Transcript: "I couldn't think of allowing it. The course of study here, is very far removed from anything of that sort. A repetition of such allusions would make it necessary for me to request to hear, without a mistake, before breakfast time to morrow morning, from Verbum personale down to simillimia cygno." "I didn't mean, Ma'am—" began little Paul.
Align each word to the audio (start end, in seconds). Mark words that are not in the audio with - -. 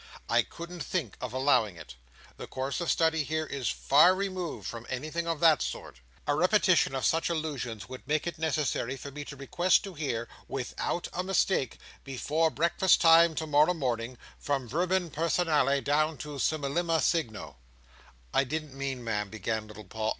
"I 0.27 0.41
couldn't 0.41 0.79
think 0.81 1.15
of 1.21 1.31
allowing 1.31 1.75
it. 1.77 1.95
The 2.37 2.47
course 2.47 2.81
of 2.81 2.89
study 2.89 3.23
here, 3.23 3.45
is 3.45 3.69
very 3.69 3.83
far 3.99 4.15
removed 4.15 4.67
from 4.67 4.87
anything 4.89 5.27
of 5.27 5.39
that 5.41 5.61
sort. 5.61 6.01
A 6.25 6.33
repetition 6.33 6.95
of 6.95 7.05
such 7.05 7.29
allusions 7.29 7.87
would 7.87 8.07
make 8.07 8.25
it 8.25 8.39
necessary 8.39 8.97
for 8.97 9.11
me 9.11 9.23
to 9.25 9.35
request 9.35 9.83
to 9.83 9.93
hear, 9.93 10.27
without 10.47 11.07
a 11.13 11.23
mistake, 11.23 11.77
before 12.03 12.49
breakfast 12.49 12.99
time 12.99 13.35
to 13.35 13.45
morrow 13.45 13.75
morning, 13.75 14.17
from 14.39 14.67
Verbum 14.67 15.11
personale 15.11 15.81
down 15.83 16.17
to 16.17 16.29
simillimia 16.39 16.99
cygno." 16.99 17.57
"I 18.33 18.43
didn't 18.43 18.73
mean, 18.75 19.03
Ma'am—" 19.03 19.29
began 19.29 19.67
little 19.67 19.83
Paul. 19.83 20.09